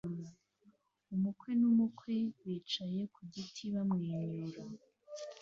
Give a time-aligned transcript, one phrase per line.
[1.15, 4.61] Umukwe n'umukwe bicaye ku giti bamwenyura